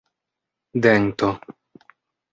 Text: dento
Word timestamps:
dento 0.83 1.29